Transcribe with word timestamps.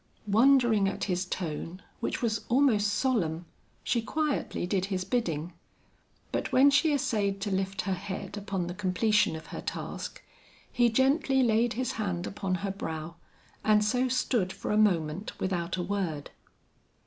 Wondering 0.25 0.87
at 0.89 1.03
his 1.03 1.25
tone 1.25 1.79
which 1.99 2.23
was 2.23 2.43
almost 2.49 2.87
solemn, 2.87 3.45
she 3.83 4.01
quietly 4.01 4.65
did 4.65 4.85
his 4.85 5.03
bidding. 5.05 5.53
But 6.31 6.51
when 6.51 6.71
she 6.71 6.91
essayed 6.91 7.39
to 7.41 7.51
lift 7.51 7.81
her 7.81 7.93
head 7.93 8.35
upon 8.35 8.65
the 8.65 8.73
completion 8.73 9.35
of 9.35 9.45
her 9.53 9.61
task, 9.61 10.23
he 10.71 10.89
gently 10.89 11.43
laid 11.43 11.73
his 11.73 11.91
hand 11.91 12.25
upon 12.25 12.55
her 12.65 12.71
brow 12.71 13.17
and 13.63 13.85
so 13.85 14.07
stood 14.07 14.51
for 14.51 14.71
a 14.71 14.75
moment 14.75 15.39
without 15.39 15.77
a 15.77 15.83
word. 15.83 16.31